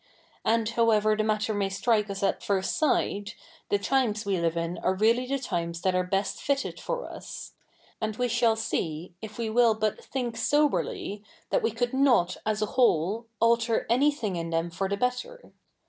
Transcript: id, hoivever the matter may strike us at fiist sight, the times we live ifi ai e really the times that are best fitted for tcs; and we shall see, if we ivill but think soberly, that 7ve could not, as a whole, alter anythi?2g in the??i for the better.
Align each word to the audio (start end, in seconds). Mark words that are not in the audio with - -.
id, 0.43 0.69
hoivever 0.69 1.15
the 1.15 1.23
matter 1.23 1.53
may 1.53 1.69
strike 1.69 2.09
us 2.09 2.23
at 2.23 2.41
fiist 2.41 2.73
sight, 2.75 3.35
the 3.69 3.77
times 3.77 4.25
we 4.25 4.39
live 4.39 4.55
ifi 4.55 4.79
ai 4.83 4.93
e 4.93 4.95
really 4.97 5.27
the 5.27 5.37
times 5.37 5.81
that 5.81 5.93
are 5.93 6.03
best 6.03 6.41
fitted 6.41 6.79
for 6.79 7.07
tcs; 7.07 7.51
and 8.01 8.15
we 8.15 8.27
shall 8.27 8.55
see, 8.55 9.13
if 9.21 9.37
we 9.37 9.47
ivill 9.47 9.79
but 9.79 10.03
think 10.03 10.35
soberly, 10.35 11.23
that 11.51 11.61
7ve 11.61 11.77
could 11.77 11.93
not, 11.93 12.37
as 12.47 12.63
a 12.63 12.73
whole, 12.73 13.27
alter 13.39 13.85
anythi?2g 13.91 14.37
in 14.37 14.49
the??i 14.49 14.69
for 14.71 14.89
the 14.89 14.97
better. 14.97 15.53